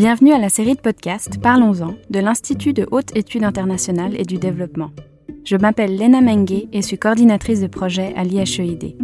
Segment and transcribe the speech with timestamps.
[0.00, 4.38] Bienvenue à la série de podcasts Parlons-en de l'Institut de haute étude internationale et du
[4.38, 4.92] développement.
[5.44, 8.96] Je m'appelle Lena Mengue et suis coordinatrice de projet à l'IHEID.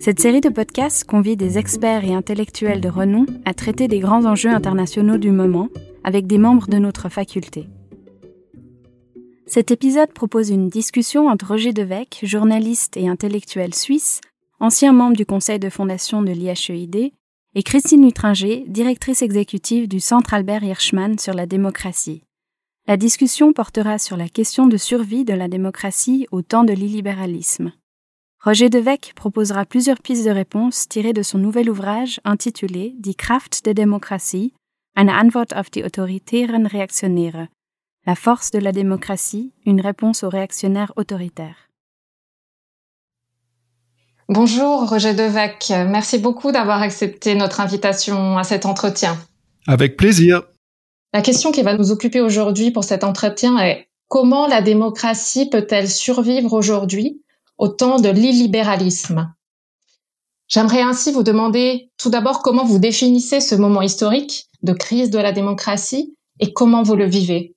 [0.00, 4.24] Cette série de podcasts convie des experts et intellectuels de renom à traiter des grands
[4.24, 5.68] enjeux internationaux du moment
[6.02, 7.68] avec des membres de notre faculté.
[9.46, 14.20] Cet épisode propose une discussion entre Roger Devec, journaliste et intellectuel suisse,
[14.58, 17.12] ancien membre du conseil de fondation de l'IHEID,
[17.58, 22.22] et Christine Lutringer, directrice exécutive du Centre Albert Hirschman sur la démocratie.
[22.86, 27.72] La discussion portera sur la question de survie de la démocratie au temps de l'illibéralisme.
[28.44, 33.64] Roger Devec proposera plusieurs pistes de réponse tirées de son nouvel ouvrage intitulé Die Kraft
[33.64, 34.52] der Demokratie,
[34.94, 37.48] eine Antwort auf die autoritären Reaktionäre,
[38.06, 41.65] la force de la démocratie, une réponse aux réactionnaires autoritaires.
[44.28, 49.16] Bonjour Roger Devec, merci beaucoup d'avoir accepté notre invitation à cet entretien.
[49.68, 50.42] Avec plaisir.
[51.14, 55.88] La question qui va nous occuper aujourd'hui pour cet entretien est comment la démocratie peut-elle
[55.88, 57.22] survivre aujourd'hui
[57.56, 59.32] au temps de l'illibéralisme?
[60.48, 65.20] J'aimerais ainsi vous demander tout d'abord comment vous définissez ce moment historique de crise de
[65.20, 67.54] la démocratie et comment vous le vivez.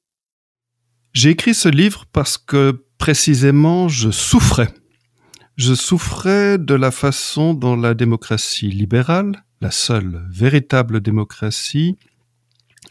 [1.13, 4.69] J'ai écrit ce livre parce que précisément je souffrais
[5.59, 11.97] je souffrais de la façon dont la démocratie libérale, la seule véritable démocratie,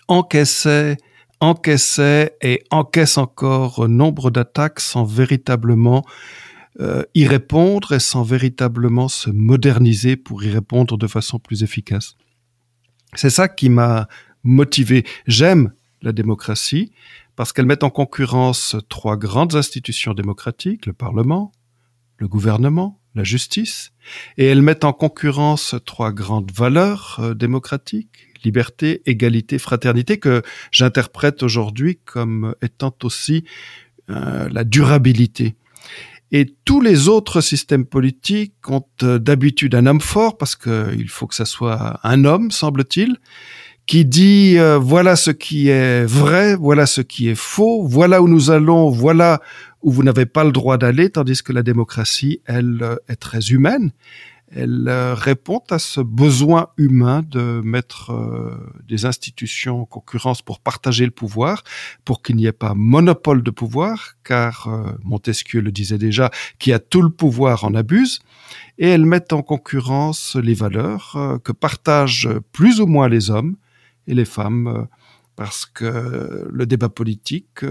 [0.07, 0.99] encaissait,
[1.41, 6.05] encaissait et encaisse encore nombre d'attaques sans véritablement
[6.81, 12.17] euh, y répondre et sans véritablement se moderniser pour y répondre de façon plus efficace.
[13.15, 14.09] C'est ça qui m'a
[14.43, 15.07] motivé.
[15.27, 16.93] J'aime la démocratie
[17.35, 21.51] parce qu'elle met en concurrence trois grandes institutions démocratiques, le Parlement,
[22.19, 23.93] le gouvernement, la justice,
[24.37, 31.43] et elles mettent en concurrence trois grandes valeurs euh, démocratiques, liberté, égalité, fraternité, que j'interprète
[31.43, 33.45] aujourd'hui comme étant aussi
[34.11, 35.57] euh, la durabilité.
[36.31, 41.27] Et tous les autres systèmes politiques ont euh, d'habitude un homme fort, parce qu'il faut
[41.27, 43.17] que ça soit un homme, semble-t-il,
[43.87, 48.51] qui dit voilà ce qui est vrai, voilà ce qui est faux, voilà où nous
[48.51, 49.41] allons, voilà
[49.83, 53.51] où vous n'avez pas le droit d'aller, tandis que la démocratie, elle, euh, est très
[53.51, 53.93] humaine.
[54.51, 58.57] Elle euh, répond à ce besoin humain de mettre euh,
[58.89, 61.63] des institutions en concurrence pour partager le pouvoir,
[62.07, 64.69] pour qu'il n'y ait pas monopole de pouvoir, car
[65.05, 68.21] Montesquieu le disait déjà, qui a tout le pouvoir en abuse,
[68.79, 73.57] et elle met en concurrence les valeurs que partagent plus ou moins les hommes
[74.07, 74.87] et les femmes,
[75.37, 77.65] parce que le débat politique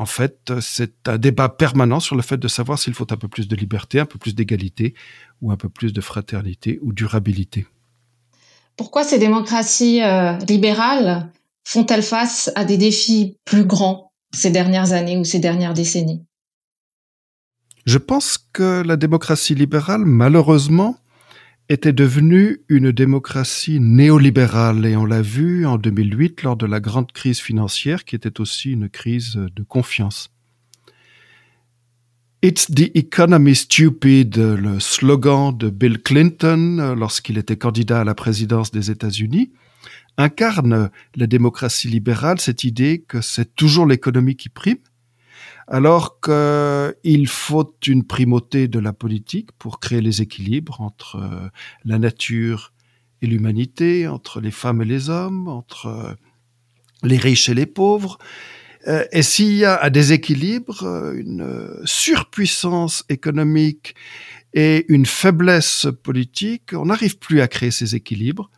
[0.00, 3.28] en fait, c'est un débat permanent sur le fait de savoir s'il faut un peu
[3.28, 4.94] plus de liberté, un peu plus d'égalité,
[5.42, 7.66] ou un peu plus de fraternité ou durabilité.
[8.78, 11.30] Pourquoi ces démocraties euh, libérales
[11.64, 16.24] font-elles face à des défis plus grands ces dernières années ou ces dernières décennies?
[17.84, 20.96] Je pense que la démocratie libérale, malheureusement,
[21.70, 27.12] était devenue une démocratie néolibérale et on l'a vu en 2008 lors de la grande
[27.12, 30.30] crise financière qui était aussi une crise de confiance.
[32.42, 38.72] It's the economy stupid, le slogan de Bill Clinton lorsqu'il était candidat à la présidence
[38.72, 39.52] des États-Unis,
[40.16, 44.78] incarne la démocratie libérale, cette idée que c'est toujours l'économie qui prime
[45.70, 51.48] alors qu'il faut une primauté de la politique pour créer les équilibres entre euh,
[51.84, 52.72] la nature
[53.22, 56.12] et l'humanité, entre les femmes et les hommes, entre euh,
[57.04, 58.18] les riches et les pauvres.
[58.88, 63.94] Euh, et s'il y a un déséquilibre, une surpuissance économique
[64.52, 68.50] et une faiblesse politique, on n'arrive plus à créer ces équilibres.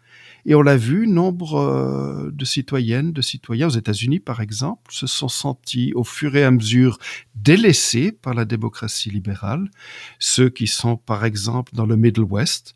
[0.45, 5.07] Et on l'a vu, nombre euh, de citoyennes, de citoyens aux États-Unis, par exemple, se
[5.07, 6.99] sont sentis au fur et à mesure
[7.37, 9.71] délaissés par la démocratie libérale,
[10.19, 12.75] ceux qui sont, par exemple, dans le Middle West,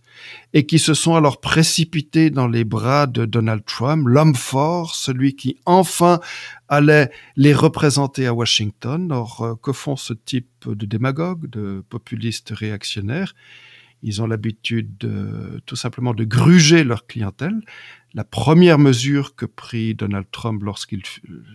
[0.54, 5.34] et qui se sont alors précipités dans les bras de Donald Trump, l'homme fort, celui
[5.34, 6.20] qui enfin
[6.68, 9.10] allait les représenter à Washington.
[9.12, 13.34] Or, euh, que font ce type de démagogues, de populistes réactionnaires
[14.02, 17.60] ils ont l'habitude de, tout simplement de gruger leur clientèle.
[18.14, 21.02] La première mesure que prit Donald Trump lorsqu'il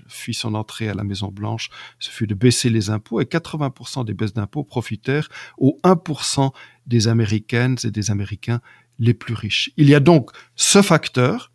[0.08, 4.06] fit son entrée à la Maison Blanche, ce fut de baisser les impôts et 80%
[4.06, 6.52] des baisses d'impôts profitèrent aux 1%
[6.86, 8.62] des Américaines et des Américains
[9.00, 9.72] les plus riches.
[9.78, 11.52] Il y a donc ce facteur,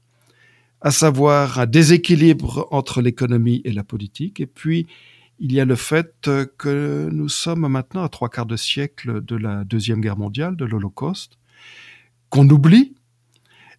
[0.81, 4.87] à savoir un déséquilibre entre l'économie et la politique, et puis
[5.39, 6.29] il y a le fait
[6.59, 10.65] que nous sommes maintenant à trois quarts de siècle de la Deuxième Guerre mondiale, de
[10.65, 11.39] l'Holocauste,
[12.31, 12.95] qu'on oublie,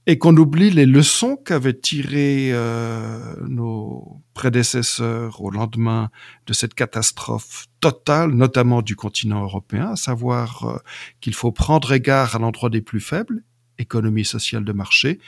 [0.09, 6.09] et qu'on oublie les leçons qu'avaient tirées euh, nos prédécesseurs au lendemain
[6.45, 10.77] de cette catastrophe totale, notamment du continent européen, à savoir euh,
[11.19, 13.44] qu'il faut prendre égard à l'endroit des plus faibles,
[13.80, 15.19] économie sociale de marché,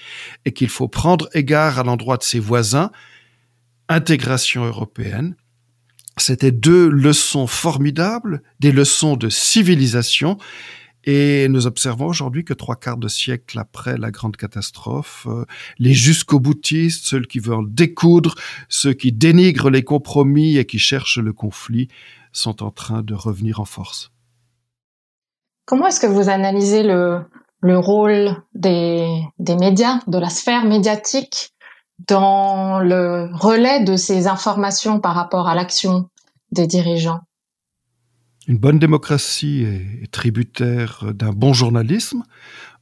[0.46, 2.90] et qu'il faut prendre égard à l'endroit de ses voisins,
[3.90, 5.36] intégration européenne.
[6.17, 10.38] C'était deux leçons formidables, des leçons de civilisation
[11.06, 15.45] et nous observons aujourd'hui que trois quarts de siècle après la grande catastrophe, euh,
[15.77, 18.35] les jusqu'au boutistes, ceux qui veulent découdre,
[18.67, 21.88] ceux qui dénigrent les compromis et qui cherchent le conflit,
[22.33, 24.11] sont en train de revenir en force.
[25.65, 27.21] Comment est-ce que vous analysez le,
[27.61, 31.53] le rôle des médias, de la sphère médiatique
[32.07, 36.10] dans le relais de ces informations par rapport à l'action
[36.51, 37.22] des dirigeants
[38.50, 42.24] une bonne démocratie est, tributaire d'un bon journalisme.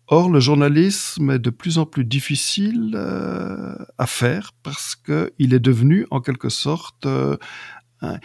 [0.07, 5.59] Or, le journalisme est de plus en plus difficile euh, à faire parce qu'il est
[5.59, 7.35] devenu, en quelque sorte, euh,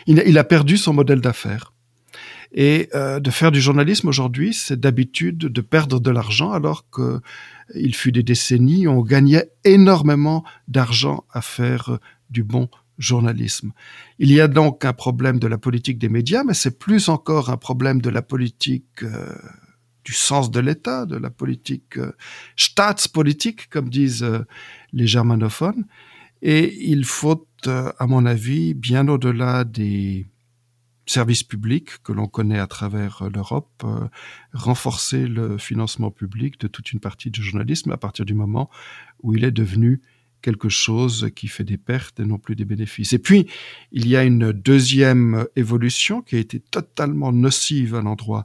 [0.06, 1.71] il, a perdu son modèle d'affaires.
[2.54, 7.20] Et euh, de faire du journalisme aujourd'hui, c'est d'habitude de perdre de l'argent, alors que
[7.74, 12.68] il fut des décennies, on gagnait énormément d'argent à faire du bon
[12.98, 13.72] journalisme.
[14.18, 17.48] Il y a donc un problème de la politique des médias, mais c'est plus encore
[17.48, 19.34] un problème de la politique euh,
[20.04, 22.12] du sens de l'État, de la politique euh,
[22.56, 24.40] staatspolitique, comme disent euh,
[24.92, 25.86] les germanophones.
[26.42, 30.26] Et il faut, euh, à mon avis, bien au-delà des
[31.06, 33.84] services publics que l'on connaît à travers l'Europe,
[34.52, 38.70] renforcer le financement public de toute une partie du journalisme à partir du moment
[39.22, 40.00] où il est devenu
[40.42, 43.12] quelque chose qui fait des pertes et non plus des bénéfices.
[43.12, 43.46] Et puis,
[43.92, 48.44] il y a une deuxième évolution qui a été totalement nocive à l'endroit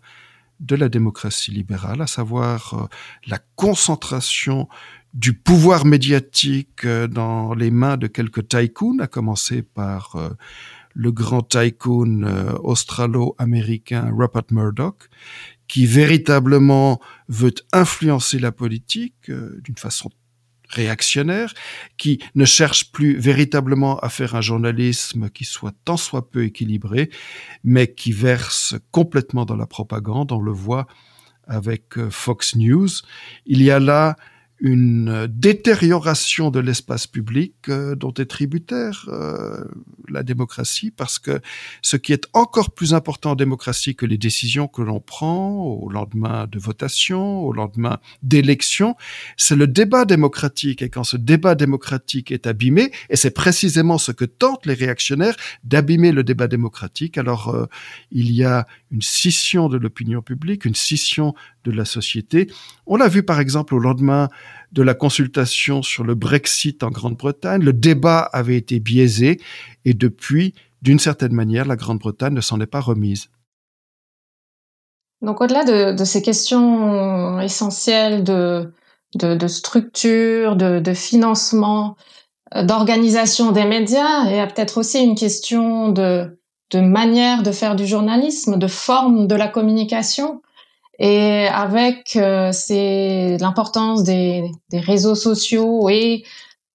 [0.59, 2.86] de la démocratie libérale, à savoir euh,
[3.27, 4.68] la concentration
[5.13, 10.30] du pouvoir médiatique euh, dans les mains de quelques tycoons, à commencer par euh,
[11.00, 12.24] le grand tycoon
[12.64, 15.10] australo-américain Rupert Murdoch,
[15.68, 20.10] qui véritablement veut influencer la politique d'une façon
[20.70, 21.54] réactionnaire,
[21.98, 27.10] qui ne cherche plus véritablement à faire un journalisme qui soit tant soit peu équilibré,
[27.64, 30.32] mais qui verse complètement dans la propagande.
[30.32, 30.88] On le voit
[31.48, 32.90] avec euh, Fox News.
[33.46, 34.16] Il y a là
[34.59, 39.63] une détérioration de l'espace public euh, dont est tributaire euh,
[40.09, 41.42] la démocratie, parce que
[41.81, 45.89] ce qui est encore plus important en démocratie que les décisions que l'on prend au
[45.89, 48.95] lendemain de votation, au lendemain d'élection,
[49.38, 50.81] c'est le débat démocratique.
[50.81, 55.36] Et quand ce débat démocratique est abîmé, et c'est précisément ce que tentent les réactionnaires,
[55.63, 57.65] d'abîmer le débat démocratique, alors euh,
[58.12, 62.50] il y a une scission de l'opinion publique, une scission de la société.
[62.86, 64.30] On l'a vu par exemple au lendemain
[64.72, 67.63] de la consultation sur le Brexit en Grande-Bretagne.
[67.63, 69.39] Le débat avait été biaisé
[69.86, 73.30] et depuis, d'une certaine manière, la Grande-Bretagne ne s'en est pas remise.
[75.22, 78.72] Donc au-delà de, ces questions essentielles de,
[79.16, 81.98] de, structure, de, financement,
[82.56, 86.38] euh, d'organisation des médias, il y a peut-être aussi une question de,
[86.72, 90.42] de manière de faire du journalisme, de forme de la communication.
[91.00, 92.52] Et avec euh,
[93.40, 96.24] l'importance des, des, réseaux sociaux et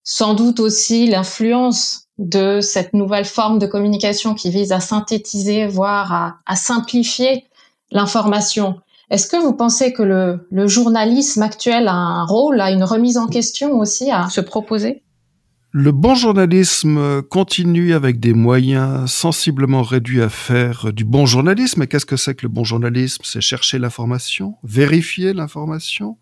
[0.05, 6.13] sans doute aussi l'influence de cette nouvelle forme de communication qui vise à synthétiser, voire
[6.13, 7.47] à, à simplifier
[7.91, 8.81] l'information.
[9.11, 13.19] Est-ce que vous pensez que le, le, journalisme actuel a un rôle, a une remise
[13.19, 15.03] en question aussi à se proposer?
[15.75, 21.83] Le bon journalisme continue avec des moyens sensiblement réduits à faire du bon journalisme.
[21.83, 23.23] Et qu'est-ce que c'est que le bon journalisme?
[23.25, 26.19] C'est chercher l'information, vérifier l'information,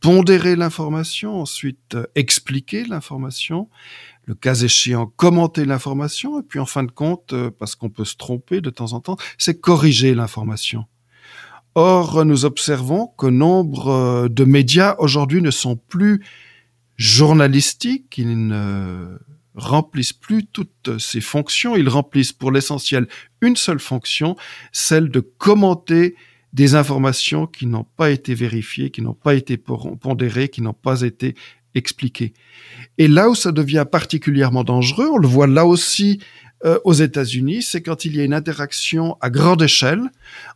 [0.00, 3.68] pondérer l'information, ensuite euh, expliquer l'information,
[4.24, 8.04] le cas échéant commenter l'information, et puis en fin de compte, euh, parce qu'on peut
[8.04, 10.86] se tromper de temps en temps, c'est corriger l'information.
[11.76, 16.24] Or, nous observons que nombre euh, de médias aujourd'hui ne sont plus
[17.00, 19.16] journalistiques, ils ne
[19.54, 23.08] remplissent plus toutes ces fonctions, ils remplissent pour l'essentiel
[23.40, 24.36] une seule fonction,
[24.70, 26.14] celle de commenter
[26.52, 31.00] des informations qui n'ont pas été vérifiées, qui n'ont pas été pondérées, qui n'ont pas
[31.00, 31.34] été
[31.74, 32.34] expliquées.
[32.98, 36.20] Et là où ça devient particulièrement dangereux, on le voit là aussi
[36.64, 40.10] euh, aux États-Unis, c'est quand il y a une interaction à grande échelle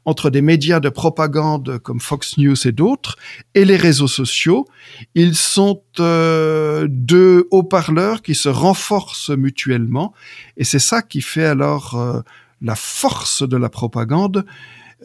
[0.04, 3.16] entre des médias de propagande comme Fox News et d'autres
[3.54, 4.66] et les réseaux sociaux.
[5.14, 10.12] Ils sont euh, deux haut-parleurs qui se renforcent mutuellement
[10.56, 12.20] et c'est ça qui fait alors euh,
[12.60, 14.44] la force de la propagande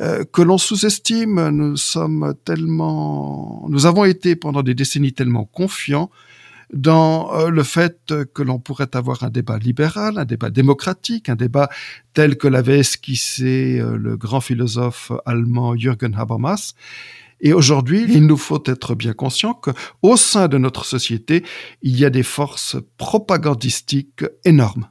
[0.02, 1.50] euh, que l'on sous-estime.
[1.50, 6.10] Nous sommes tellement, nous avons été pendant des décennies tellement confiants
[6.74, 11.36] dans euh, le fait que l'on pourrait avoir un débat libéral, un débat démocratique, un
[11.36, 11.70] débat
[12.14, 16.74] tel que l'avait esquissé euh, le grand philosophe allemand Jürgen Habermas.
[17.42, 19.72] Et aujourd'hui, il nous faut être bien conscient que,
[20.02, 21.46] au sein de notre société,
[21.82, 24.90] il y a des forces propagandistiques énormes.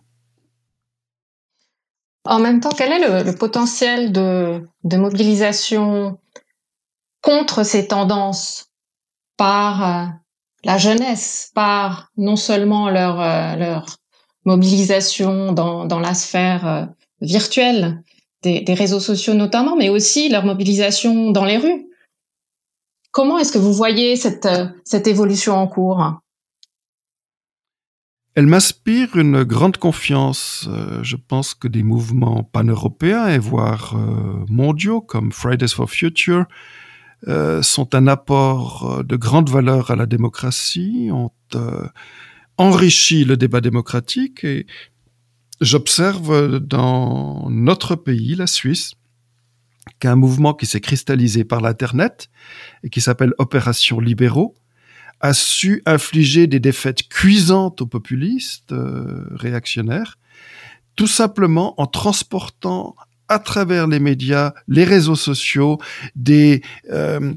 [2.25, 6.19] En même temps, quel est le, potentiel de, de, mobilisation
[7.23, 8.71] contre ces tendances
[9.37, 10.07] par euh,
[10.65, 13.81] la jeunesse, par non seulement leur, euh,
[14.45, 16.87] mobilisation dans, la sphère euh,
[17.21, 18.03] virtuelle,
[18.43, 21.87] des, réseaux sociaux notamment, mais aussi leur mobilisation dans les rues.
[23.11, 26.21] Comment est-ce que vous voyez cette, euh, cette évolution en cours?
[28.35, 30.69] Elle m'inspire une grande confiance.
[31.03, 33.97] Je pense que des mouvements pan-européens et voire
[34.49, 36.45] mondiaux comme Fridays for Future
[37.27, 41.89] euh, sont un apport euh, de grande valeur à la démocratie, ont euh,
[42.59, 44.67] enrichi le débat démocratique et
[45.61, 48.93] j'observe dans notre pays, la Suisse,
[49.99, 52.31] qu'un mouvement qui s'est cristallisé par l'Internet
[52.85, 54.55] et qui s'appelle Opération Libéraux
[55.21, 58.73] a su infliger des défaites cuisantes aux populistes
[59.33, 60.19] réactionnaires,
[60.95, 62.95] tout simplement en transportant
[63.29, 65.79] à travers les médias, les réseaux sociaux,
[66.15, 67.35] des euh,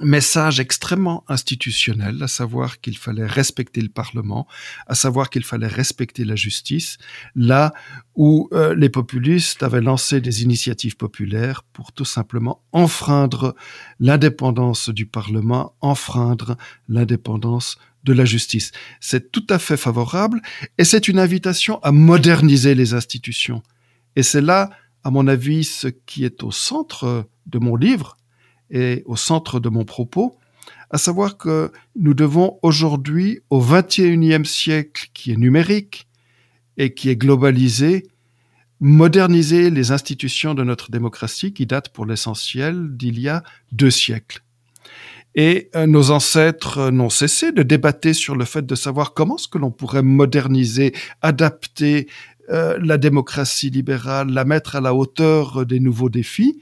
[0.00, 4.46] messages extrêmement institutionnels, à savoir qu'il fallait respecter le Parlement,
[4.86, 6.98] à savoir qu'il fallait respecter la justice,
[7.34, 7.72] là
[8.14, 13.54] où euh, les populistes avaient lancé des initiatives populaires pour tout simplement enfreindre
[13.98, 16.56] l'indépendance du Parlement, enfreindre
[16.88, 18.72] l'indépendance de la justice.
[19.00, 20.40] C'est tout à fait favorable
[20.78, 23.62] et c'est une invitation à moderniser les institutions.
[24.16, 24.70] Et c'est là,
[25.04, 28.16] à mon avis, ce qui est au centre de mon livre
[28.70, 30.36] et au centre de mon propos,
[30.90, 36.08] à savoir que nous devons aujourd'hui, au XXIe siècle qui est numérique
[36.76, 38.08] et qui est globalisé,
[38.80, 44.42] moderniser les institutions de notre démocratie qui datent pour l'essentiel d'il y a deux siècles.
[45.36, 49.46] Et euh, nos ancêtres n'ont cessé de débattre sur le fait de savoir comment est-ce
[49.46, 52.08] que l'on pourrait moderniser, adapter
[52.50, 56.60] euh, la démocratie libérale, la mettre à la hauteur des nouveaux défis.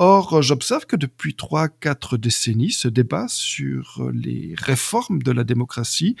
[0.00, 6.14] Or, j'observe que depuis trois, quatre décennies, ce débat sur les réformes de la démocratie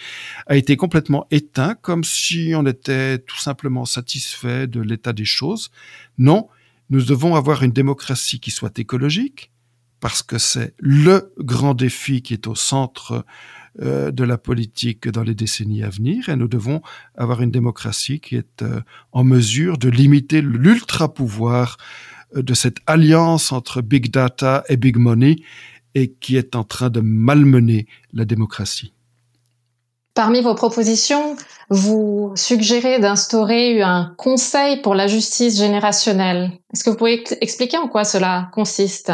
[0.48, 5.70] a été complètement éteint, comme si on était tout simplement satisfait de l'état des choses.
[6.18, 6.48] Non,
[6.90, 9.52] nous devons avoir une démocratie qui soit écologique,
[10.00, 13.24] parce que c'est le grand défi qui est au centre
[13.80, 16.82] euh, de la politique dans les décennies à venir et nous devons
[17.16, 18.80] avoir une démocratie qui est euh,
[19.12, 21.76] en mesure de limiter l'ultra-pouvoir
[22.36, 25.36] euh, de cette alliance entre big data et big money
[25.94, 28.92] et qui est en train de malmener la démocratie.
[30.14, 31.36] Parmi vos propositions,
[31.70, 36.50] vous suggérez d'instaurer un conseil pour la justice générationnelle.
[36.74, 39.12] Est-ce que vous pouvez expliquer en quoi cela consiste?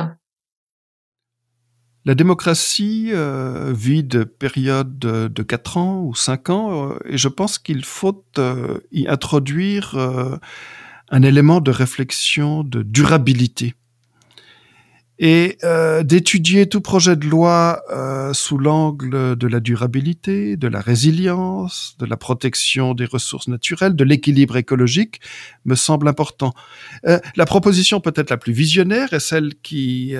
[2.04, 7.28] La démocratie euh, vit de périodes de quatre ans ou cinq ans euh, et je
[7.28, 9.96] pense qu'il faut euh, y introduire
[11.10, 13.74] un élément de réflexion de durabilité
[15.18, 20.80] et euh, d'étudier tout projet de loi euh, sous l'angle de la durabilité, de la
[20.80, 25.20] résilience, de la protection des ressources naturelles, de l'équilibre écologique
[25.64, 26.52] me semble important.
[27.06, 30.14] Euh, la proposition peut-être la plus visionnaire et celle qui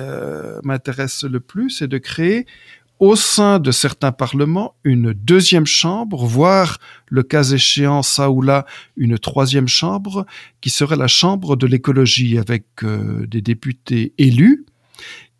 [0.63, 2.45] m'intéresse le plus, c'est de créer
[2.99, 6.77] au sein de certains parlements une deuxième chambre, voire
[7.09, 10.25] le cas échéant ça ou là une troisième chambre,
[10.61, 14.65] qui serait la chambre de l'écologie avec des députés élus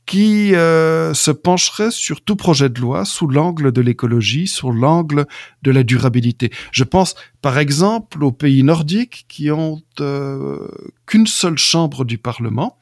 [0.06, 5.26] qui euh, se pencherait sur tout projet de loi sous l'angle de l'écologie, sous l'angle
[5.64, 6.52] de la durabilité.
[6.72, 10.68] Je pense par exemple aux pays nordiques qui ont euh,
[11.08, 12.78] qu'une seule chambre du Parlement.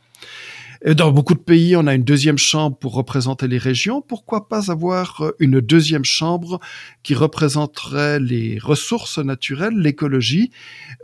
[0.86, 4.02] Dans beaucoup de pays, on a une deuxième chambre pour représenter les régions.
[4.02, 6.60] Pourquoi pas avoir une deuxième chambre
[7.04, 10.52] qui représenterait les ressources naturelles, l'écologie?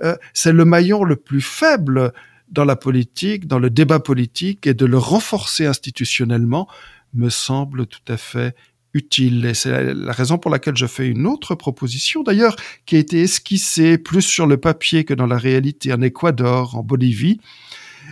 [0.04, 2.12] Euh, C'est le maillon le plus faible
[2.52, 6.68] dans la politique, dans le débat politique et de le renforcer institutionnellement
[7.14, 8.56] me semble tout à fait
[8.94, 9.46] utile.
[9.46, 13.22] Et c'est la raison pour laquelle je fais une autre proposition, d'ailleurs, qui a été
[13.22, 17.40] esquissée plus sur le papier que dans la réalité en Équateur, en Bolivie,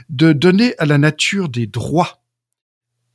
[0.09, 2.21] de donner à la nature des droits.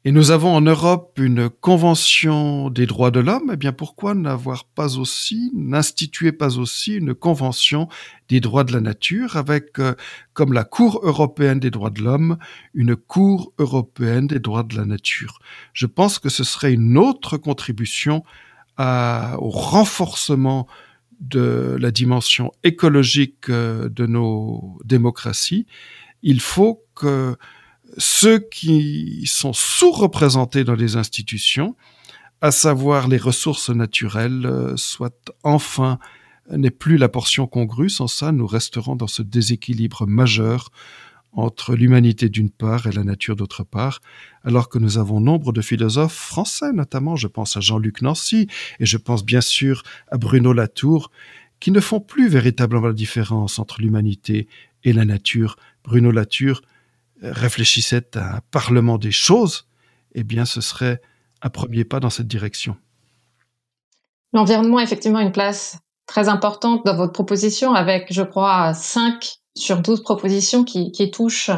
[0.05, 4.65] Et nous avons en Europe une convention des droits de l'homme, eh bien pourquoi n'avoir
[4.65, 7.89] pas aussi, n'instituer pas aussi une convention
[8.29, 9.95] des droits de la nature avec, euh,
[10.33, 12.37] comme la Cour européenne des droits de l'homme,
[12.75, 15.39] une Cour européenne des droits de la nature?
[15.73, 18.25] Je pense que ce serait une autre contribution
[18.77, 20.67] à, au renforcement
[21.21, 25.67] de la dimension écologique euh, de nos démocraties.
[26.25, 27.37] Il faut que
[27.99, 31.77] ceux qui sont sous-représentés dans les institutions,
[32.41, 35.11] à savoir les ressources naturelles, euh, soient
[35.43, 35.99] enfin
[36.51, 37.89] n'est plus la portion congrue.
[37.89, 40.71] Sans ça, nous resterons dans ce déséquilibre majeur
[41.33, 44.01] entre l'humanité d'une part et la nature d'autre part,
[44.45, 48.49] alors que nous avons nombre de philosophes français, notamment, je pense à Jean-Luc Nancy,
[48.81, 51.11] et je pense bien sûr à Bruno Latour,
[51.59, 54.47] qui ne font plus véritablement la différence entre l'humanité
[54.85, 55.57] et la nature.
[55.85, 56.61] Bruno Latour
[57.23, 59.69] réfléchissait à un parlement des choses,
[60.15, 61.01] eh bien, ce serait
[61.41, 62.77] un premier pas dans cette direction.
[64.33, 69.81] L'environnement a effectivement une place très importante dans votre proposition, avec, je crois, 5 sur
[69.81, 71.51] 12 propositions qui, qui touchent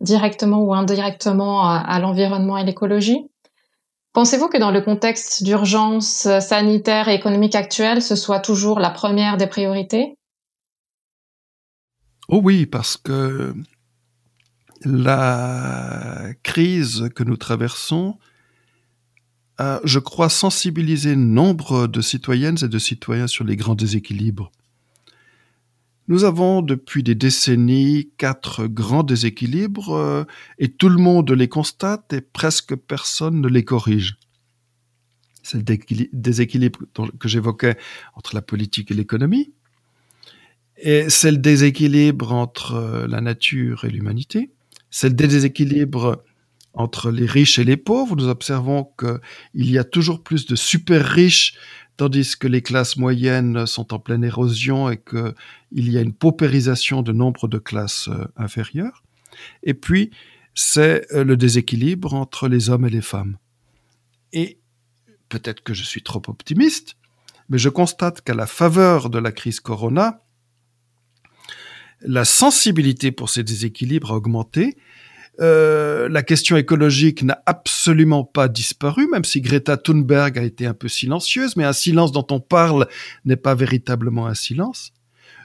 [0.00, 3.30] directement ou indirectement à, à l'environnement et l'écologie.
[4.12, 9.36] Pensez-vous que dans le contexte d'urgence sanitaire et économique actuelle, ce soit toujours la première
[9.36, 10.16] des priorités?
[12.28, 13.54] Oh oui, parce que
[14.84, 18.18] la crise que nous traversons
[19.58, 24.50] a, je crois, sensibilisé nombre de citoyennes et de citoyens sur les grands déséquilibres.
[26.08, 30.24] Nous avons depuis des décennies quatre grands déséquilibres euh,
[30.58, 34.18] et tout le monde les constate et presque personne ne les corrige.
[35.42, 36.80] C'est le déséquilibre
[37.18, 37.76] que j'évoquais
[38.14, 39.52] entre la politique et l'économie,
[40.76, 44.50] et c'est le déséquilibre entre euh, la nature et l'humanité,
[44.90, 46.22] c'est le déséquilibre
[46.72, 48.16] entre les riches et les pauvres.
[48.16, 51.54] Nous observons qu'il y a toujours plus de super riches,
[51.96, 57.02] tandis que les classes moyennes sont en pleine érosion et qu'il y a une paupérisation
[57.02, 59.02] de nombre de classes euh, inférieures.
[59.62, 60.10] Et puis,
[60.54, 63.36] c'est euh, le déséquilibre entre les hommes et les femmes.
[64.32, 64.60] Et
[65.28, 66.96] peut-être que je suis trop optimiste,
[67.48, 70.22] mais je constate qu'à la faveur de la crise Corona,
[72.02, 74.76] la sensibilité pour ces déséquilibres a augmenté.
[75.40, 80.74] Euh, la question écologique n'a absolument pas disparu, même si Greta Thunberg a été un
[80.74, 82.88] peu silencieuse, mais un silence dont on parle
[83.24, 84.92] n'est pas véritablement un silence.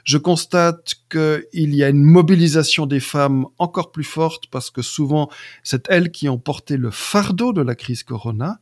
[0.04, 5.30] Je constate qu'il y a une mobilisation des femmes encore plus forte parce que souvent
[5.64, 8.60] c'est elles qui ont porté le fardeau de la crise Corona.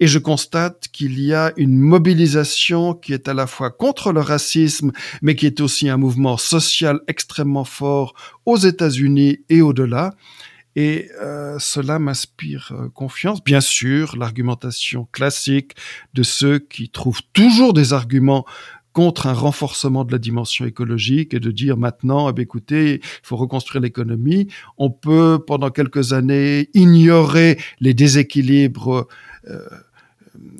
[0.00, 4.20] Et je constate qu'il y a une mobilisation qui est à la fois contre le
[4.20, 8.14] racisme, mais qui est aussi un mouvement social extrêmement fort
[8.46, 10.14] aux États-Unis et au-delà.
[10.76, 13.42] Et euh, cela m'inspire euh, confiance.
[13.44, 15.72] Bien sûr, l'argumentation classique
[16.14, 18.46] de ceux qui trouvent toujours des arguments
[18.92, 23.36] contre un renforcement de la dimension écologique et de dire maintenant, eh écoutez, il faut
[23.36, 24.48] reconstruire l'économie.
[24.78, 29.06] On peut pendant quelques années ignorer les déséquilibres
[29.48, 29.66] euh,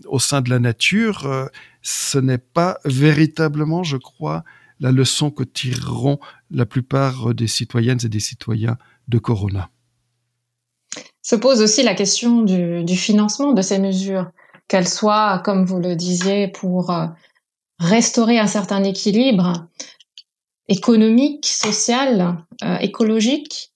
[0.07, 1.47] au sein de la nature, euh,
[1.83, 4.45] ce n'est pas véritablement, je crois,
[4.81, 6.19] la leçon que tireront
[6.51, 8.77] la plupart des citoyennes et des citoyens
[9.09, 9.71] de Corona.
[11.23, 14.31] Se pose aussi la question du, financement de ces mesures,
[14.69, 17.07] qu'elles soient, comme vous le disiez, pour euh,
[17.79, 19.69] restaurer un certain équilibre
[20.69, 23.73] économique, social, euh, écologique.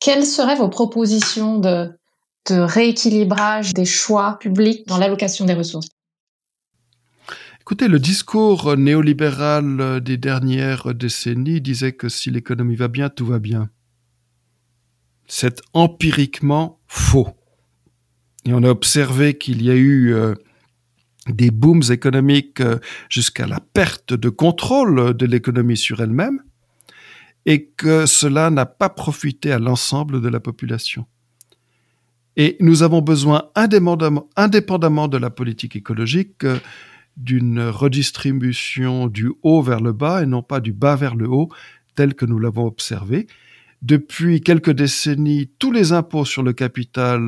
[0.00, 1.92] Quelles seraient vos propositions de,
[2.46, 5.88] de rééquilibrage des choix publics dans l'allocation des ressources
[7.60, 13.38] Écoutez, le discours néolibéral des dernières décennies disait que si l'économie va bien, tout va
[13.38, 13.70] bien.
[15.26, 17.28] C'est empiriquement faux.
[18.44, 20.34] Et on a observé qu'il y a eu euh,
[21.26, 22.78] des booms économiques euh,
[23.08, 26.42] jusqu'à la perte de contrôle de l'économie sur elle-même
[27.46, 31.06] et que cela n'a pas profité à l'ensemble de la population.
[32.36, 36.58] Et nous avons besoin, indépendamment, de la politique écologique, euh,
[37.16, 41.48] d'une redistribution du haut vers le bas et non pas du bas vers le haut,
[41.94, 43.28] tel que nous l'avons observé.
[43.82, 47.22] Depuis quelques décennies, tous les impôts sur le capital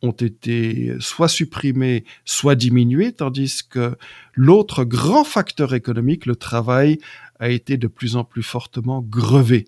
[0.00, 3.96] ont été soit supprimés, soit diminués, tandis que
[4.34, 6.98] l'autre grand facteur économique, le travail,
[7.40, 9.66] a été de plus en plus fortement grevé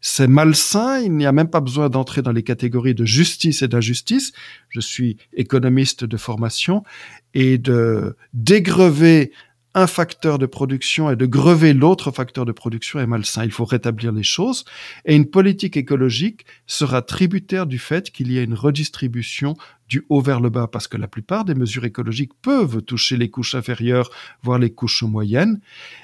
[0.00, 3.68] c'est malsain, il n'y a même pas besoin d'entrer dans les catégories de justice et
[3.68, 4.32] d'injustice.
[4.68, 6.84] Je suis économiste de formation
[7.34, 9.32] et de dégrever
[9.74, 13.44] un facteur de production et de grever l'autre facteur de production est malsain.
[13.44, 14.64] Il faut rétablir les choses
[15.04, 19.56] et une politique écologique sera tributaire du fait qu'il y a une redistribution
[19.88, 23.30] du haut vers le bas parce que la plupart des mesures écologiques peuvent toucher les
[23.30, 24.10] couches inférieures,
[24.42, 25.60] voire les couches moyennes.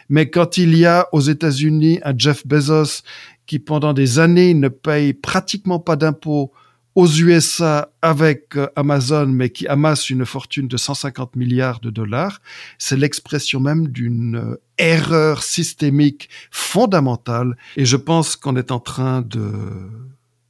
[0.09, 3.03] Mais quand il y a aux États-Unis un Jeff Bezos
[3.47, 6.53] qui pendant des années ne paye pratiquement pas d'impôts
[6.95, 12.41] aux USA avec euh, Amazon, mais qui amasse une fortune de 150 milliards de dollars,
[12.79, 17.57] c'est l'expression même d'une euh, erreur systémique fondamentale.
[17.77, 19.51] Et je pense qu'on est en train de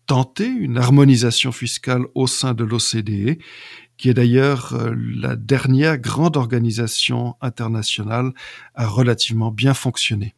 [0.06, 3.38] tenter une harmonisation fiscale au sein de l'OCDE,
[3.96, 8.32] qui est d'ailleurs euh, la dernière grande organisation internationale
[8.74, 10.34] à relativement bien fonctionner.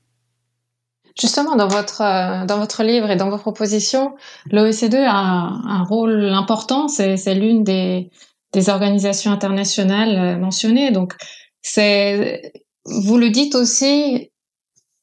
[1.18, 4.16] Justement, dans votre euh, dans votre livre et dans vos propositions,
[4.50, 6.88] l'OECD a un, rôle important.
[6.88, 8.11] C'est l'une des
[8.52, 10.90] des organisations internationales euh, mentionnées.
[10.90, 11.14] Donc,
[11.62, 12.52] c'est
[12.85, 14.31] vous le dites aussi.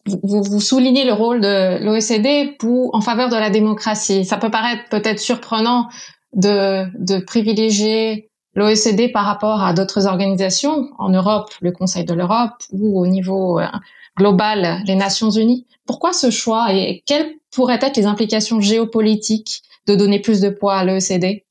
[0.05, 4.25] Vous, vous soulignez le rôle de l'OECD pour en faveur de la démocratie.
[4.25, 5.87] Ça peut paraître peut-être surprenant
[6.33, 12.61] de de privilégier l'OECD par rapport à d'autres organisations en Europe, le Conseil de l'Europe
[12.71, 13.59] ou au niveau
[14.17, 15.65] euh, global, les Nations Unies.
[15.85, 20.75] Pourquoi ce choix et quelles pourraient être les implications géopolitiques de donner plus de poids
[20.75, 21.43] à l'OECD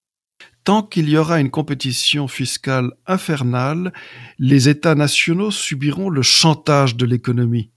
[0.64, 3.92] Tant qu'il y aura une compétition fiscale infernale,
[4.38, 7.70] les États nationaux subiront le chantage de l'économie.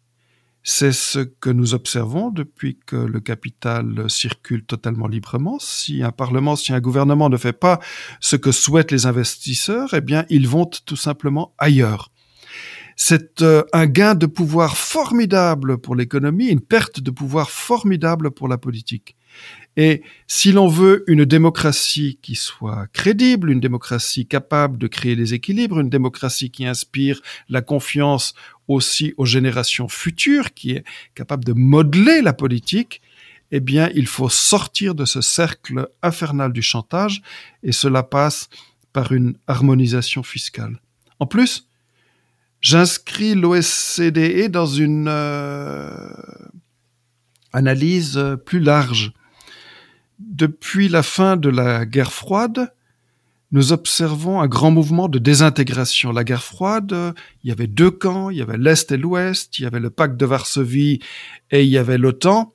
[0.67, 5.57] C'est ce que nous observons depuis que le capital circule totalement librement.
[5.59, 7.79] Si un parlement, si un gouvernement ne fait pas
[8.19, 12.11] ce que souhaitent les investisseurs, eh bien, ils vont tout simplement ailleurs.
[12.95, 18.47] C'est euh, un gain de pouvoir formidable pour l'économie, une perte de pouvoir formidable pour
[18.47, 19.15] la politique.
[19.77, 25.33] Et si l'on veut une démocratie qui soit crédible, une démocratie capable de créer des
[25.33, 28.33] équilibres, une démocratie qui inspire la confiance
[28.69, 33.01] aussi aux générations futures, qui est capable de modeler la politique,
[33.51, 37.21] eh bien, il faut sortir de ce cercle infernal du chantage,
[37.61, 38.49] et cela passe
[38.93, 40.79] par une harmonisation fiscale.
[41.19, 41.67] En plus,
[42.65, 46.07] J'inscris l'OSCDE dans une euh,
[47.53, 49.13] analyse plus large.
[50.17, 52.73] Depuis la fin de la guerre froide,
[53.51, 56.11] nous observons un grand mouvement de désintégration.
[56.11, 59.61] La guerre froide, il y avait deux camps, il y avait l'Est et l'Ouest, il
[59.61, 61.01] y avait le pacte de Varsovie
[61.51, 62.51] et il y avait l'OTAN,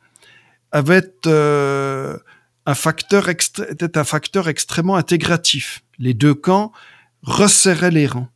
[0.72, 2.18] avait euh,
[2.66, 5.84] était un facteur extrêmement intégratif.
[6.00, 6.72] Les deux camps
[7.22, 8.28] resserraient les rangs.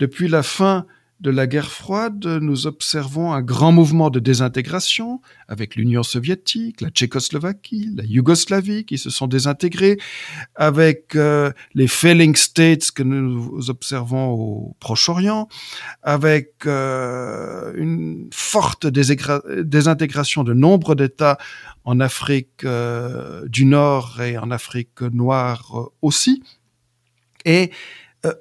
[0.00, 0.86] Depuis la fin
[1.20, 6.88] de la guerre froide, nous observons un grand mouvement de désintégration avec l'Union soviétique, la
[6.88, 9.98] Tchécoslovaquie, la Yougoslavie qui se sont désintégrés,
[10.54, 15.48] avec euh, les failing states que nous observons au Proche-Orient,
[16.02, 21.36] avec euh, une forte désintégration de nombre d'États
[21.84, 26.42] en Afrique euh, du Nord et en Afrique noire aussi.
[27.44, 27.70] Et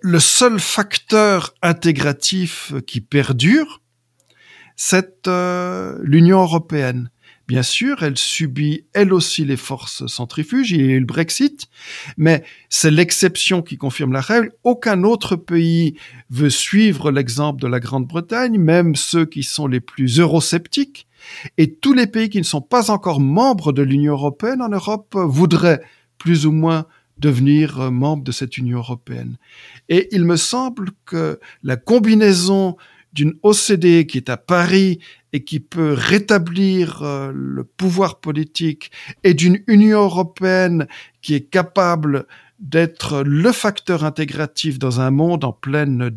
[0.01, 3.81] le seul facteur intégratif qui perdure,
[4.75, 7.09] c'est euh, l'Union européenne.
[7.47, 11.67] Bien sûr, elle subit elle aussi les forces centrifuges, il y a eu le Brexit,
[12.15, 14.51] mais c'est l'exception qui confirme la règle.
[14.63, 15.95] Aucun autre pays
[16.29, 21.07] veut suivre l'exemple de la Grande-Bretagne, même ceux qui sont les plus eurosceptiques.
[21.57, 25.15] Et tous les pays qui ne sont pas encore membres de l'Union européenne en Europe
[25.15, 25.81] voudraient
[26.19, 26.85] plus ou moins
[27.19, 29.37] devenir euh, membre de cette Union européenne.
[29.87, 32.77] Et il me semble que la combinaison
[33.13, 34.99] d'une OCDE qui est à Paris
[35.33, 38.91] et qui peut rétablir euh, le pouvoir politique
[39.23, 40.87] et d'une Union européenne
[41.21, 42.25] qui est capable
[42.59, 46.09] d'être le facteur intégratif dans un monde en pleine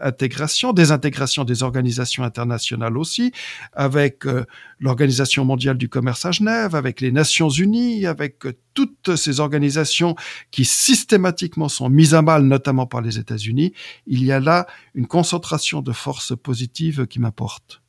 [0.00, 3.32] intégration, désintégration des organisations internationales aussi,
[3.72, 4.44] avec euh,
[4.80, 10.14] l'Organisation mondiale du commerce à Genève, avec les Nations unies, avec euh, toutes ces organisations
[10.50, 13.72] qui systématiquement sont mises à mal, notamment par les États-Unis.
[14.06, 17.82] Il y a là une concentration de forces positives qui m'apporte.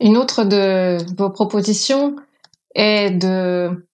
[0.00, 2.16] Une autre de vos propositions
[2.74, 3.86] est de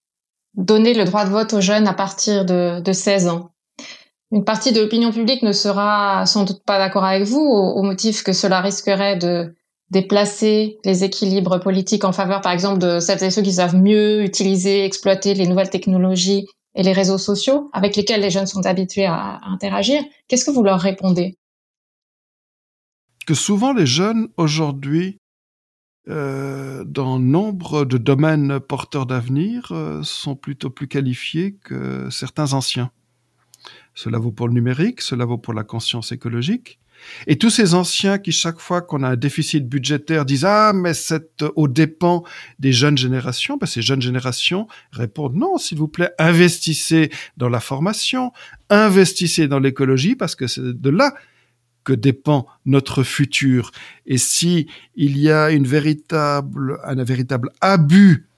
[0.55, 3.53] donner le droit de vote aux jeunes à partir de, de 16 ans.
[4.31, 8.23] Une partie de l'opinion publique ne sera sans doute pas d'accord avec vous au, motif
[8.23, 9.55] que cela risquerait de
[9.91, 14.23] déplacer les équilibres politiques en faveur, par exemple, de celles et ceux qui savent mieux
[14.23, 19.07] utiliser, exploiter les nouvelles technologies et les réseaux sociaux avec lesquels les jeunes sont habitués
[19.07, 20.03] à, interagir.
[20.29, 21.39] Qu'est-ce que vous leur répondez?
[23.27, 25.19] Que souvent les jeunes aujourd'hui,
[26.09, 32.91] euh, dans nombre de domaines porteurs d'avenir, euh, sont plutôt plus qualifiés que certains anciens.
[33.99, 36.79] Cela vaut pour le numérique, cela vaut pour la conscience écologique.
[37.27, 40.95] Et tous ces anciens qui, chaque fois qu'on a un déficit budgétaire, disent Ah, mais
[40.95, 42.23] c'est au dépens
[42.61, 47.59] des jeunes générations, ben, ces jeunes générations répondent Non, s'il vous plaît, investissez dans la
[47.59, 48.33] formation,
[48.71, 51.13] investissez dans l'écologie, parce que c'est de là
[51.83, 53.73] que dépend notre futur.
[54.07, 58.29] Et si il y a une véritable, un véritable abus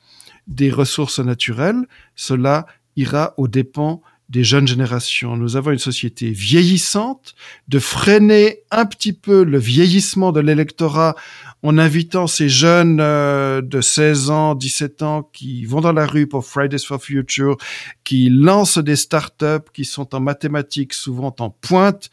[0.46, 2.64] des ressources naturelles, cela
[2.96, 5.36] ira aux dépens des jeunes générations.
[5.36, 7.34] Nous avons une société vieillissante,
[7.66, 11.16] de freiner un petit peu le vieillissement de l'électorat
[11.64, 16.28] en invitant ces jeunes euh, de 16 ans, 17 ans qui vont dans la rue
[16.28, 17.56] pour Fridays for Future,
[18.04, 22.08] qui lancent des startups, qui sont en mathématiques souvent en pointe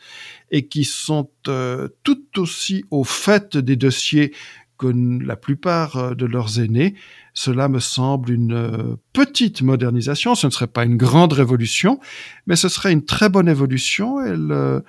[0.49, 4.33] et qui sont euh, tout aussi au fait des dossiers
[4.79, 4.87] que
[5.23, 6.95] la plupart euh, de leurs aînés.
[7.37, 10.33] Cela me semble une euh, petite modernisation.
[10.33, 11.99] Ce ne serait pas une grande révolution,
[12.47, 14.19] mais ce serait une très bonne évolution.
[14.19, 14.79] Elle euh,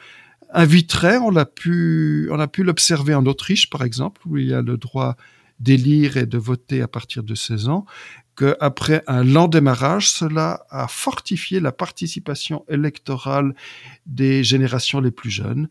[0.54, 4.54] inviterait, on l'a pu, on a pu l'observer en Autriche, par exemple, où il y
[4.54, 5.18] a le droit
[5.60, 7.84] d'élire et de voter à partir de 16 ans,
[8.34, 13.54] qu'après un lent démarrage, cela a fortifié la participation électorale
[14.06, 15.68] des générations les plus jeunes.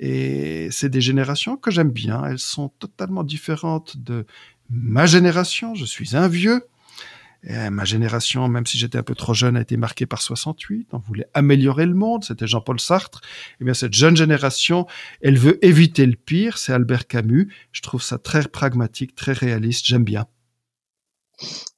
[0.00, 2.24] Et c'est des générations que j'aime bien.
[2.26, 4.26] Elles sont totalement différentes de
[4.70, 5.74] ma génération.
[5.74, 6.66] Je suis un vieux.
[7.48, 10.88] Ma génération, même si j'étais un peu trop jeune, a été marquée par 68.
[10.92, 12.22] On voulait améliorer le monde.
[12.22, 13.22] C'était Jean-Paul Sartre.
[13.60, 14.86] Eh bien, cette jeune génération,
[15.22, 16.58] elle veut éviter le pire.
[16.58, 17.48] C'est Albert Camus.
[17.72, 19.86] Je trouve ça très pragmatique, très réaliste.
[19.86, 20.26] J'aime bien.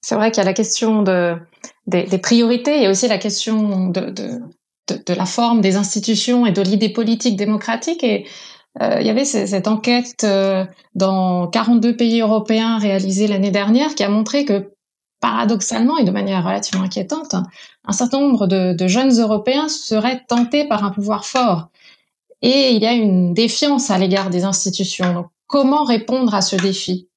[0.01, 1.37] C'est vrai qu'il y a la question de,
[1.87, 6.89] des, priorités et aussi la question de, de, la forme des institutions et de l'idée
[6.89, 8.03] politique démocratique.
[8.03, 8.27] Et
[8.81, 14.09] il y avait cette enquête euh, dans 42 pays européens réalisée l'année dernière qui a
[14.09, 14.73] montré que
[15.21, 17.35] paradoxalement et de manière relativement inquiétante,
[17.85, 21.69] un certain nombre de, de, jeunes Européens seraient tentés par un pouvoir fort.
[22.41, 25.15] Et il y a une défiance à l'égard des institutions.
[25.15, 27.09] Donc, comment répondre à ce défi?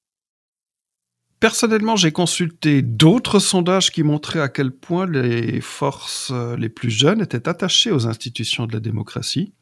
[1.40, 6.90] Personnellement, j'ai consulté d'autres sondages qui montraient à quel point les forces euh, les plus
[6.90, 9.52] jeunes étaient attachées aux institutions de la démocratie.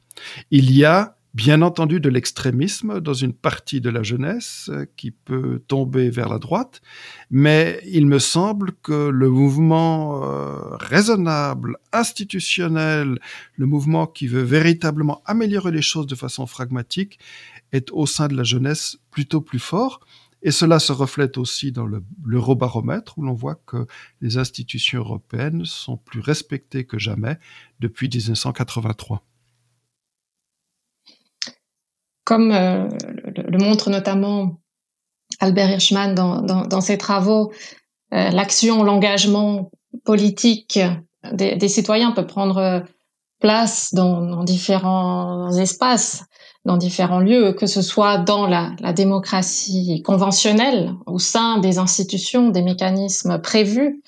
[0.50, 5.10] Il y a bien entendu de l'extrémisme dans une partie de la jeunesse euh, qui
[5.10, 6.80] peut tomber vers la droite,
[7.30, 13.18] mais il me semble que le mouvement euh, raisonnable, institutionnel,
[13.56, 17.18] le mouvement qui veut véritablement améliorer les choses de façon pragmatique
[17.72, 20.00] est au sein de la jeunesse plutôt plus fort.
[20.46, 21.88] Et cela se reflète aussi dans
[22.22, 23.86] l'eurobaromètre, où l'on voit que
[24.20, 27.38] les institutions européennes sont plus respectées que jamais
[27.80, 29.24] depuis 1983.
[32.24, 32.88] Comme euh,
[33.36, 34.60] le, montre notamment
[35.40, 37.52] Albert Hirschman dans, ses travaux,
[38.12, 39.70] euh, l'action, l'engagement
[40.04, 40.78] politique
[41.32, 42.84] des, citoyens peut prendre
[43.40, 46.24] place dans différents espaces
[46.64, 52.62] dans différents lieux, que ce soit dans la, démocratie conventionnelle, au sein des institutions, des
[52.62, 54.02] mécanismes prévus,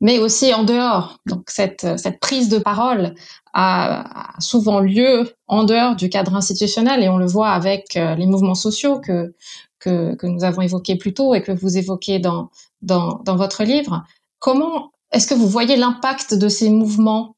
[0.00, 1.18] mais aussi en dehors.
[1.26, 1.86] Donc cette,
[2.20, 3.14] prise de parole
[3.52, 8.26] a, souvent lieu en dehors du cadre institutionnel et on le voit avec euh, les
[8.26, 9.34] mouvements sociaux que,
[9.78, 12.50] que, que nous avons évoqués plus tôt et que vous évoquez dans,
[12.82, 14.04] dans, dans votre livre.
[14.38, 17.36] Comment est-ce que vous voyez l'impact de ces mouvements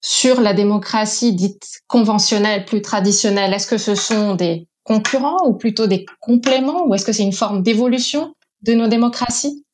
[0.00, 3.52] sur la démocratie dite conventionnelle, plus traditionnelle?
[3.52, 7.32] Est-ce que ce sont des concurrents ou plutôt des compléments ou est-ce que c'est une
[7.32, 9.65] forme d'évolution de nos démocraties?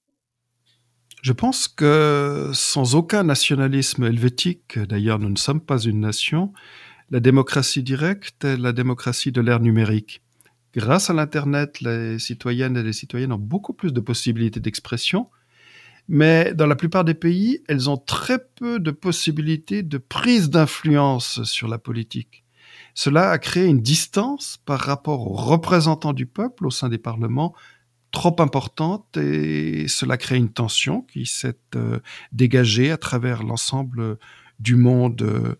[1.22, 6.52] Je pense que sans aucun nationalisme helvétique, d'ailleurs nous ne sommes pas une nation,
[7.10, 10.22] la démocratie directe est la démocratie de l'ère numérique.
[10.74, 15.28] Grâce à l'Internet, les citoyennes et les citoyens ont beaucoup plus de possibilités d'expression,
[16.08, 21.44] mais dans la plupart des pays, elles ont très peu de possibilités de prise d'influence
[21.44, 22.44] sur la politique.
[22.94, 27.54] Cela a créé une distance par rapport aux représentants du peuple au sein des parlements
[28.12, 31.98] trop importante et cela crée une tension qui s'est euh,
[32.30, 34.18] dégagée à travers l'ensemble
[34.60, 35.56] du monde, euh,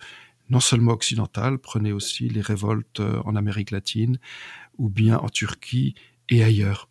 [0.51, 4.19] non seulement occidental, prenez aussi les révoltes euh, en Amérique latine
[4.79, 5.95] ou bien en Turquie
[6.29, 6.89] et ailleurs.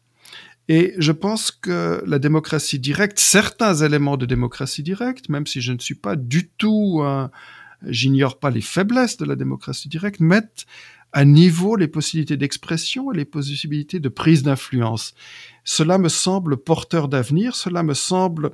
[0.68, 5.74] Et je pense que la démocratie directe, certains éléments de démocratie directe, même si je
[5.74, 7.04] ne suis pas du tout,
[7.86, 10.66] j'ignore pas les faiblesses de la démocratie directe, mettent
[11.14, 15.14] à niveau les possibilités d'expression et les possibilités de prise d'influence.
[15.64, 18.52] Cela me semble porteur d'avenir, cela me semble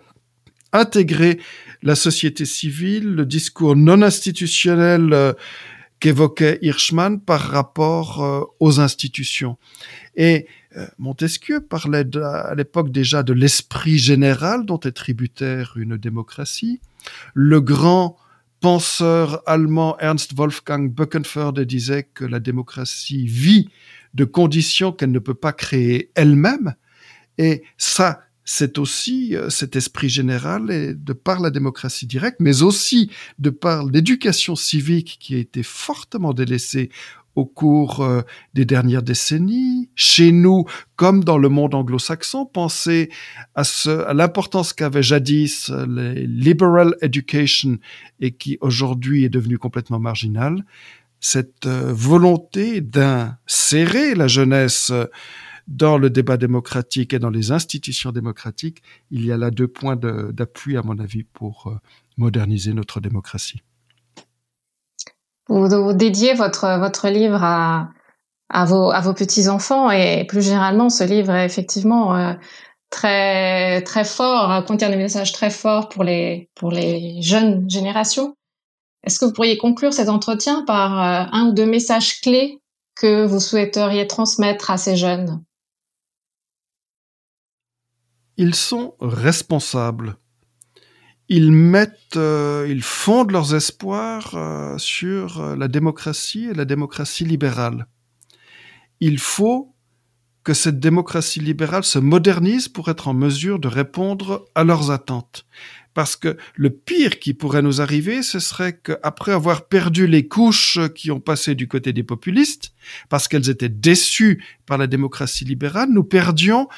[0.73, 1.39] intégrer
[1.83, 5.33] la société civile, le discours non institutionnel euh,
[5.99, 9.57] qu'évoquait Hirschman par rapport euh, aux institutions.
[10.15, 16.81] Et euh, Montesquieu parlait à l'époque déjà de l'esprit général dont est tributaire une démocratie.
[17.33, 18.17] Le grand
[18.59, 23.69] penseur allemand Ernst Wolfgang Böckenförde disait que la démocratie vit
[24.13, 26.75] de conditions qu'elle ne peut pas créer elle-même.
[27.37, 32.63] Et ça, c'est aussi euh, cet esprit général et de par la démocratie directe, mais
[32.63, 36.89] aussi de par l'éducation civique qui a été fortement délaissée
[37.37, 38.21] au cours euh,
[38.53, 43.09] des dernières décennies, chez nous comme dans le monde anglo-saxon, pensez
[43.55, 47.77] à, ce, à l'importance qu'avait jadis euh, les liberal education
[48.19, 50.65] et qui aujourd'hui est devenue complètement marginale.
[51.19, 54.91] Cette volonté d'insérer la jeunesse
[55.67, 59.95] dans le débat démocratique et dans les institutions démocratiques, il y a là deux points
[59.95, 61.75] d'appui, à mon avis, pour euh,
[62.17, 63.61] moderniser notre démocratie.
[65.49, 67.89] Vous, dédiez votre, votre livre à,
[68.65, 72.33] vos, à vos petits-enfants et plus généralement, ce livre est effectivement euh,
[72.89, 78.35] très, très fort, contient des messages très forts pour les, pour les jeunes générations.
[79.03, 82.61] Est-ce que vous pourriez conclure cet entretien par euh, un ou deux messages clés
[82.95, 85.43] que vous souhaiteriez transmettre à ces jeunes?
[88.35, 90.17] Ils sont responsables.
[91.29, 97.25] Ils mettent, euh, ils fondent leurs espoirs euh, sur euh, la démocratie et la démocratie
[97.25, 97.87] libérale.
[99.01, 99.75] Il faut
[100.43, 105.45] que cette démocratie libérale se modernise pour être en mesure de répondre à leurs attentes.
[105.93, 110.79] Parce que le pire qui pourrait nous arriver, ce serait qu'après avoir perdu les couches
[110.95, 112.71] qui ont passé du côté des populistes,
[113.09, 116.69] parce qu'elles étaient déçues par la démocratie libérale, nous perdions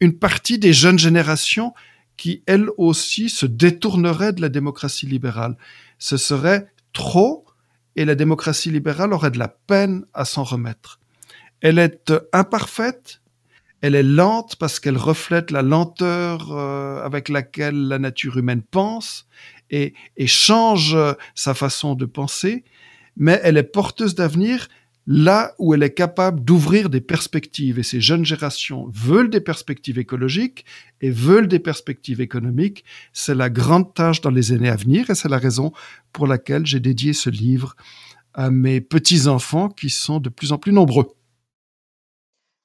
[0.00, 1.74] une partie des jeunes générations
[2.18, 5.56] qui, elles aussi, se détourneraient de la démocratie libérale.
[5.98, 7.46] Ce serait trop
[7.96, 11.00] et la démocratie libérale aurait de la peine à s'en remettre.
[11.62, 13.22] Elle est imparfaite,
[13.80, 19.26] elle est lente parce qu'elle reflète la lenteur euh, avec laquelle la nature humaine pense
[19.70, 22.64] et, et change euh, sa façon de penser,
[23.16, 24.68] mais elle est porteuse d'avenir
[25.10, 27.78] là où elle est capable d'ouvrir des perspectives.
[27.78, 30.66] Et ces jeunes générations veulent des perspectives écologiques
[31.00, 32.84] et veulent des perspectives économiques.
[33.14, 35.72] C'est la grande tâche dans les années à venir et c'est la raison
[36.12, 37.74] pour laquelle j'ai dédié ce livre
[38.34, 41.08] à mes petits-enfants qui sont de plus en plus nombreux.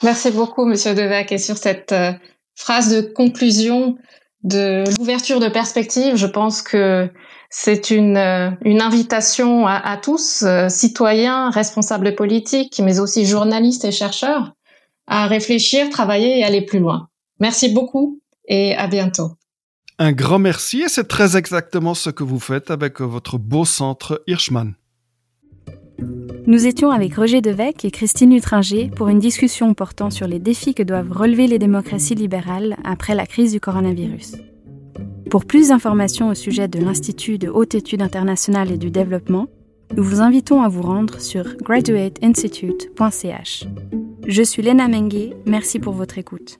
[0.03, 1.31] Merci beaucoup, Monsieur Devac.
[1.31, 2.11] Et sur cette euh,
[2.55, 3.97] phrase de conclusion
[4.43, 7.09] de l'ouverture de perspective, je pense que
[7.55, 13.85] c'est une, euh, une invitation à, à tous, euh, citoyens, responsables politiques, mais aussi journalistes
[13.85, 14.53] et chercheurs,
[15.05, 17.09] à réfléchir, travailler et aller plus loin.
[17.39, 19.33] Merci beaucoup et à bientôt.
[19.99, 24.23] Un grand merci et c'est très exactement ce que vous faites avec votre beau centre
[24.25, 24.73] Hirschman.
[26.47, 30.73] Nous étions avec Roger Devec et Christine Utringer pour une discussion portant sur les défis
[30.73, 34.37] que doivent relever les démocraties libérales après la crise du coronavirus.
[35.33, 39.47] Pour plus d'informations au sujet de l'Institut de haute étude internationale et du développement,
[39.97, 43.65] nous vous invitons à vous rendre sur graduateinstitute.ch.
[44.27, 46.59] Je suis Lena Mengue, merci pour votre écoute.